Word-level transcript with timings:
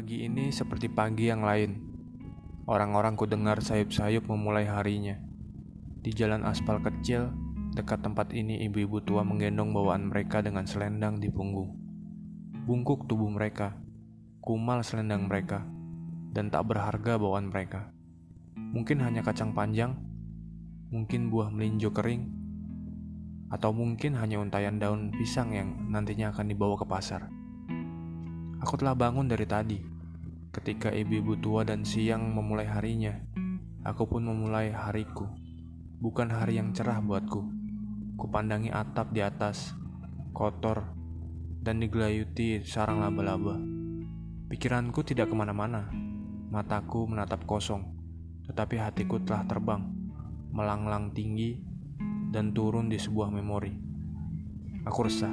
Pagi 0.00 0.24
ini 0.24 0.48
seperti 0.48 0.88
pagi 0.88 1.28
yang 1.28 1.44
lain. 1.44 1.76
Orang-orang 2.64 3.20
ku 3.20 3.28
dengar 3.28 3.60
sayup-sayup 3.60 4.32
memulai 4.32 4.64
harinya. 4.64 5.20
Di 6.00 6.08
jalan 6.16 6.40
aspal 6.48 6.80
kecil, 6.80 7.28
dekat 7.76 8.00
tempat 8.00 8.32
ini 8.32 8.64
ibu-ibu 8.64 9.04
tua 9.04 9.28
menggendong 9.28 9.76
bawaan 9.76 10.08
mereka 10.08 10.40
dengan 10.40 10.64
selendang 10.64 11.20
di 11.20 11.28
punggung. 11.28 11.76
Bungkuk 12.64 13.12
tubuh 13.12 13.28
mereka, 13.28 13.76
kumal 14.40 14.80
selendang 14.80 15.28
mereka, 15.28 15.68
dan 16.32 16.48
tak 16.48 16.72
berharga 16.72 17.20
bawaan 17.20 17.52
mereka. 17.52 17.92
Mungkin 18.56 19.04
hanya 19.04 19.20
kacang 19.20 19.52
panjang, 19.52 20.00
mungkin 20.88 21.28
buah 21.28 21.52
melinjo 21.52 21.92
kering, 21.92 22.24
atau 23.52 23.68
mungkin 23.76 24.16
hanya 24.16 24.40
untayan 24.40 24.80
daun 24.80 25.12
pisang 25.12 25.52
yang 25.52 25.92
nantinya 25.92 26.32
akan 26.32 26.48
dibawa 26.48 26.80
ke 26.80 26.88
pasar. 26.88 27.28
Aku 28.64 28.80
telah 28.80 28.96
bangun 28.96 29.28
dari 29.28 29.44
tadi. 29.44 29.89
Ketika 30.60 30.92
ibu-ibu 30.92 31.40
tua 31.40 31.64
dan 31.64 31.88
siang 31.88 32.36
memulai 32.36 32.68
harinya, 32.68 33.16
aku 33.80 34.04
pun 34.04 34.28
memulai 34.28 34.68
hariku. 34.68 35.24
Bukan 36.04 36.28
hari 36.28 36.60
yang 36.60 36.76
cerah 36.76 37.00
buatku. 37.00 37.48
Kupandangi 38.20 38.68
atap 38.68 39.08
di 39.16 39.24
atas, 39.24 39.72
kotor, 40.36 40.84
dan 41.64 41.80
digelayuti 41.80 42.60
sarang 42.60 43.00
laba-laba. 43.00 43.56
Pikiranku 44.52 45.00
tidak 45.00 45.32
ke 45.32 45.34
mana-mana. 45.34 45.88
Mataku 46.52 47.08
menatap 47.08 47.48
kosong, 47.48 47.96
tetapi 48.44 48.84
hatiku 48.84 49.16
telah 49.24 49.48
terbang, 49.48 49.80
melanglang 50.52 51.16
tinggi, 51.16 51.56
dan 52.36 52.52
turun 52.52 52.92
di 52.92 53.00
sebuah 53.00 53.32
memori. 53.32 53.72
Aku 54.84 55.08
resah 55.08 55.32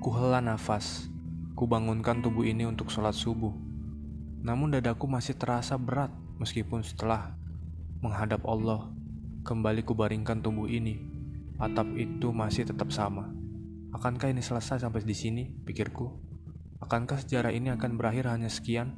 Kuhela 0.00 0.40
nafas, 0.40 1.12
kubangunkan 1.60 2.24
tubuh 2.24 2.48
ini 2.48 2.64
untuk 2.64 2.88
sholat 2.88 3.12
subuh. 3.12 3.52
Namun 4.40 4.72
dadaku 4.72 5.04
masih 5.04 5.36
terasa 5.36 5.76
berat 5.76 6.08
meskipun 6.40 6.80
setelah 6.80 7.36
menghadap 8.00 8.48
Allah, 8.48 8.88
kembali 9.44 9.84
kubaringkan 9.84 10.40
tubuh 10.40 10.64
ini. 10.64 11.04
Atap 11.60 11.92
itu 12.00 12.32
masih 12.32 12.64
tetap 12.64 12.88
sama. 12.88 13.28
Akankah 13.92 14.32
ini 14.32 14.40
selesai 14.40 14.80
sampai 14.80 15.04
di 15.04 15.12
sini, 15.12 15.52
pikirku? 15.52 16.08
Akankah 16.80 17.20
sejarah 17.20 17.52
ini 17.52 17.68
akan 17.68 18.00
berakhir 18.00 18.32
hanya 18.32 18.48
sekian? 18.48 18.96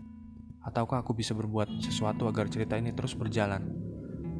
Ataukah 0.63 1.03
aku 1.03 1.19
bisa 1.19 1.35
berbuat 1.35 1.83
sesuatu 1.83 2.31
agar 2.31 2.47
cerita 2.47 2.79
ini 2.79 2.95
terus 2.95 3.19
berjalan? 3.19 3.67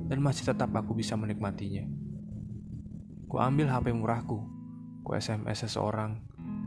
Dan 0.07 0.23
masih 0.23 0.47
tetap 0.47 0.71
aku 0.71 0.95
bisa 0.95 1.19
menikmatinya. 1.19 1.91
Ku 3.27 3.43
ambil 3.43 3.67
HP 3.67 3.91
murahku, 3.91 4.47
ku 5.03 5.11
SMS 5.19 5.67
seseorang, 5.67 6.23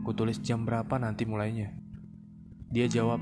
Ku 0.06 0.14
tulis 0.14 0.38
jam 0.38 0.62
berapa 0.62 1.02
nanti 1.02 1.26
mulainya. 1.26 1.74
Dia 2.70 2.86
jawab, 2.86 3.18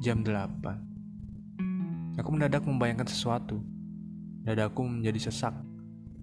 jam 0.00 0.24
8. 0.24 2.16
Aku 2.16 2.32
mendadak 2.32 2.64
membayangkan 2.64 3.04
sesuatu. 3.04 3.60
Dadaku 4.40 4.80
menjadi 4.88 5.28
sesak. 5.28 5.52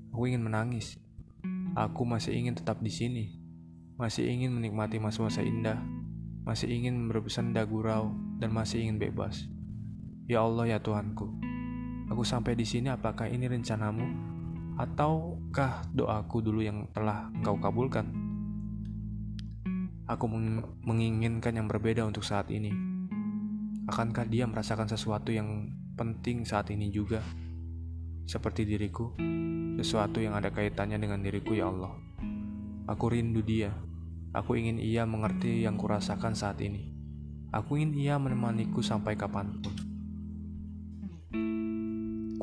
Aku 0.09 0.25
ingin 0.25 0.41
menangis. 0.41 0.97
Aku 1.77 2.09
masih 2.09 2.33
ingin 2.33 2.57
tetap 2.57 2.81
di 2.81 2.89
sini. 2.89 3.37
Masih 3.93 4.25
ingin 4.25 4.57
menikmati 4.57 4.97
masa-masa 4.97 5.45
indah. 5.45 5.77
Masih 6.41 6.73
ingin 6.73 7.05
berbesanda 7.05 7.61
gurau 7.61 8.17
dan 8.41 8.49
masih 8.49 8.81
ingin 8.81 8.97
bebas. 8.97 9.45
Ya 10.25 10.41
Allah 10.41 10.73
ya 10.73 10.81
Tuhanku. 10.81 11.29
Aku 12.09 12.25
sampai 12.25 12.57
di 12.57 12.65
sini 12.65 12.89
apakah 12.89 13.29
ini 13.29 13.45
rencanamu 13.45 14.09
ataukah 14.73 15.85
doaku 15.93 16.41
dulu 16.41 16.65
yang 16.65 16.89
telah 16.97 17.29
engkau 17.29 17.61
kabulkan? 17.61 18.22
Aku 20.03 20.27
menginginkan 20.83 21.55
yang 21.55 21.71
berbeda 21.71 22.03
untuk 22.03 22.27
saat 22.27 22.51
ini. 22.51 22.75
Akankah 23.87 24.27
dia 24.27 24.43
merasakan 24.43 24.91
sesuatu 24.91 25.31
yang 25.31 25.71
penting 25.95 26.43
saat 26.43 26.67
ini 26.75 26.91
juga? 26.91 27.23
Seperti 28.27 28.67
diriku, 28.67 29.15
sesuatu 29.79 30.19
yang 30.19 30.35
ada 30.35 30.51
kaitannya 30.51 30.99
dengan 30.99 31.23
diriku 31.23 31.55
ya 31.55 31.71
Allah. 31.71 31.95
Aku 32.91 33.15
rindu 33.15 33.39
dia. 33.39 33.71
Aku 34.35 34.59
ingin 34.59 34.75
ia 34.75 35.07
mengerti 35.07 35.63
yang 35.63 35.79
kurasakan 35.79 36.35
saat 36.35 36.59
ini. 36.59 36.91
Aku 37.55 37.79
ingin 37.79 37.95
ia 37.95 38.15
menemaniku 38.19 38.83
sampai 38.83 39.15
kapan 39.15 39.55
pun. 39.63 39.75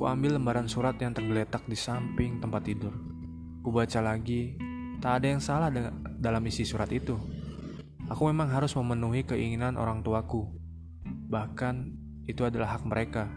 Ku 0.01 0.09
ambil 0.09 0.41
lembaran 0.41 0.65
surat 0.65 0.97
yang 0.97 1.13
tergeletak 1.13 1.69
di 1.69 1.77
samping 1.77 2.41
tempat 2.41 2.65
tidur. 2.65 2.97
Ku 3.61 3.69
baca 3.69 4.01
lagi, 4.01 4.57
tak 4.97 5.21
ada 5.21 5.27
yang 5.29 5.45
salah 5.45 5.69
dalam 6.17 6.41
isi 6.49 6.65
surat 6.65 6.89
itu. 6.89 7.40
Aku 8.11 8.27
memang 8.27 8.51
harus 8.51 8.75
memenuhi 8.75 9.23
keinginan 9.23 9.79
orang 9.79 10.03
tuaku. 10.03 10.51
Bahkan 11.07 11.95
itu 12.27 12.43
adalah 12.43 12.75
hak 12.75 12.83
mereka 12.83 13.31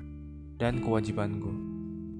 dan 0.58 0.82
kewajibanku. 0.82 1.54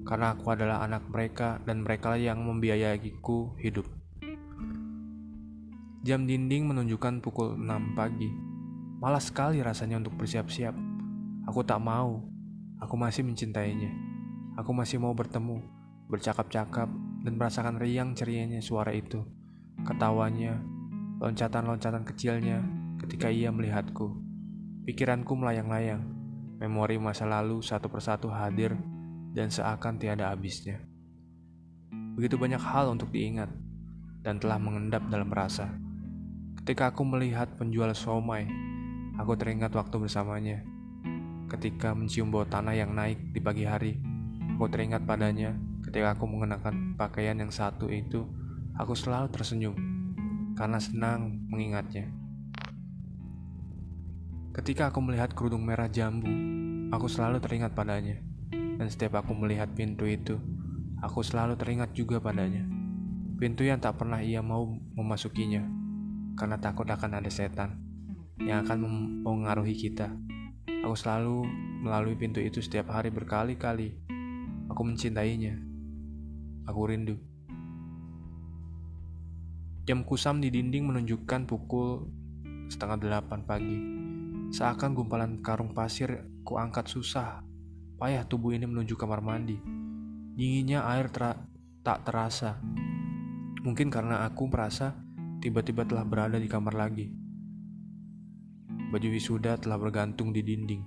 Karena 0.06 0.38
aku 0.38 0.54
adalah 0.54 0.86
anak 0.86 1.10
mereka 1.10 1.58
dan 1.66 1.82
mereka 1.82 2.14
yang 2.14 2.46
membiayaiku 2.46 3.58
hidup. 3.58 3.90
Jam 6.06 6.30
dinding 6.30 6.70
menunjukkan 6.70 7.26
pukul 7.26 7.58
6 7.58 7.98
pagi. 7.98 8.30
Malas 9.02 9.34
sekali 9.34 9.64
rasanya 9.64 9.98
untuk 9.98 10.14
bersiap-siap. 10.20 10.76
Aku 11.50 11.66
tak 11.66 11.82
mau. 11.82 12.22
Aku 12.84 13.00
masih 13.00 13.26
mencintainya. 13.26 13.90
Aku 14.60 14.76
masih 14.76 15.02
mau 15.02 15.16
bertemu, 15.18 15.64
bercakap-cakap, 16.12 16.92
dan 17.24 17.34
merasakan 17.34 17.82
riang 17.82 18.14
cerianya 18.14 18.62
suara 18.62 18.94
itu. 18.94 19.24
Ketawanya, 19.88 20.60
loncatan-loncatan 21.22 22.04
kecilnya 22.08 22.64
ketika 23.04 23.28
ia 23.30 23.52
melihatku. 23.52 24.16
Pikiranku 24.84 25.36
melayang-layang, 25.36 26.04
memori 26.60 27.00
masa 27.00 27.24
lalu 27.28 27.64
satu 27.64 27.88
persatu 27.88 28.28
hadir 28.32 28.76
dan 29.32 29.48
seakan 29.52 30.00
tiada 30.00 30.32
habisnya. 30.32 30.80
Begitu 32.16 32.36
banyak 32.36 32.60
hal 32.60 32.92
untuk 32.92 33.12
diingat 33.12 33.52
dan 34.24 34.40
telah 34.40 34.60
mengendap 34.60 35.04
dalam 35.08 35.32
rasa. 35.32 35.72
Ketika 36.64 36.96
aku 36.96 37.04
melihat 37.04 37.60
penjual 37.60 37.92
somai, 37.92 38.48
aku 39.20 39.36
teringat 39.36 39.76
waktu 39.76 40.00
bersamanya. 40.00 40.64
Ketika 41.52 41.92
mencium 41.92 42.32
bau 42.32 42.48
tanah 42.48 42.74
yang 42.74 42.96
naik 42.96 43.36
di 43.36 43.40
pagi 43.44 43.68
hari, 43.68 44.00
aku 44.56 44.68
teringat 44.72 45.04
padanya 45.04 45.54
ketika 45.84 46.16
aku 46.16 46.26
mengenakan 46.26 46.96
pakaian 46.96 47.36
yang 47.36 47.52
satu 47.52 47.92
itu, 47.92 48.26
aku 48.80 48.96
selalu 48.96 49.30
tersenyum 49.30 49.93
karena 50.54 50.78
senang 50.78 51.44
mengingatnya. 51.50 52.10
Ketika 54.54 54.94
aku 54.94 55.02
melihat 55.02 55.34
kerudung 55.34 55.66
merah 55.66 55.90
jambu, 55.90 56.30
aku 56.94 57.10
selalu 57.10 57.42
teringat 57.42 57.74
padanya. 57.74 58.22
Dan 58.54 58.90
setiap 58.90 59.22
aku 59.22 59.34
melihat 59.34 59.70
pintu 59.74 60.06
itu, 60.06 60.38
aku 61.02 61.26
selalu 61.26 61.58
teringat 61.58 61.94
juga 61.98 62.22
padanya. 62.22 62.66
Pintu 63.38 63.66
yang 63.66 63.82
tak 63.82 63.98
pernah 63.98 64.22
ia 64.22 64.46
mau 64.46 64.66
memasukinya, 64.94 65.66
karena 66.38 66.62
takut 66.62 66.86
akan 66.86 67.18
ada 67.18 67.30
setan 67.34 67.82
yang 68.42 68.62
akan 68.66 68.78
mempengaruhi 68.86 69.74
kita. 69.74 70.14
Aku 70.86 70.94
selalu 70.94 71.46
melalui 71.82 72.14
pintu 72.14 72.44
itu 72.44 72.62
setiap 72.62 72.94
hari 72.94 73.10
berkali-kali. 73.10 73.98
Aku 74.70 74.86
mencintainya. 74.86 75.58
Aku 76.70 76.88
rindu. 76.88 77.33
Jam 79.84 80.08
kusam 80.08 80.40
di 80.40 80.48
dinding 80.48 80.88
menunjukkan 80.88 81.44
pukul 81.44 82.08
setengah 82.72 83.04
delapan 83.04 83.44
pagi. 83.44 83.76
Seakan 84.56 84.96
gumpalan 84.96 85.44
karung 85.44 85.76
pasir 85.76 86.24
kuangkat 86.48 86.88
susah. 86.88 87.44
Payah 88.00 88.24
tubuh 88.24 88.56
ini 88.56 88.64
menuju 88.64 88.96
kamar 88.96 89.20
mandi. 89.20 89.60
Dinginnya 90.40 90.88
air 90.88 91.12
ter 91.12 91.36
tak 91.84 92.08
terasa. 92.08 92.64
Mungkin 93.60 93.92
karena 93.92 94.24
aku 94.24 94.48
merasa 94.48 94.96
tiba-tiba 95.44 95.84
telah 95.84 96.08
berada 96.08 96.40
di 96.40 96.48
kamar 96.48 96.80
lagi. 96.80 97.12
Baju 98.88 99.08
wisuda 99.12 99.60
telah 99.60 99.76
bergantung 99.76 100.32
di 100.32 100.48
dinding. 100.48 100.84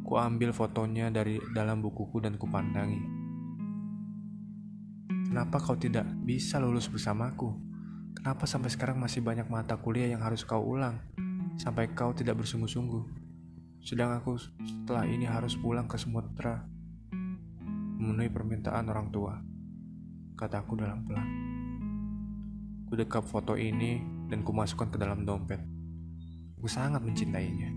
Ku 0.00 0.16
ambil 0.16 0.56
fotonya 0.56 1.12
dari 1.12 1.36
dalam 1.52 1.84
bukuku 1.84 2.24
dan 2.24 2.40
kupandangi. 2.40 3.13
Kenapa 5.34 5.58
kau 5.58 5.74
tidak 5.74 6.06
bisa 6.22 6.62
lulus 6.62 6.86
bersamaku? 6.86 7.58
Kenapa 8.14 8.46
sampai 8.46 8.70
sekarang 8.70 9.02
masih 9.02 9.18
banyak 9.18 9.50
mata 9.50 9.74
kuliah 9.74 10.14
yang 10.14 10.22
harus 10.22 10.46
kau 10.46 10.62
ulang? 10.62 11.02
Sampai 11.58 11.90
kau 11.90 12.14
tidak 12.14 12.38
bersungguh-sungguh. 12.38 13.02
Sedang 13.82 14.14
aku 14.14 14.38
setelah 14.38 15.02
ini 15.10 15.26
harus 15.26 15.58
pulang 15.58 15.90
ke 15.90 15.98
Sumatera 15.98 16.62
memenuhi 17.98 18.30
permintaan 18.30 18.86
orang 18.86 19.10
tua. 19.10 19.34
Kataku 20.38 20.78
dalam 20.78 21.02
pelan. 21.02 21.28
Ku 22.86 22.94
dekap 22.94 23.26
foto 23.26 23.58
ini 23.58 24.06
dan 24.30 24.46
kumasukkan 24.46 24.94
ke 24.94 25.02
dalam 25.02 25.26
dompet. 25.26 25.58
Aku 26.62 26.70
sangat 26.70 27.02
mencintainya. 27.02 27.74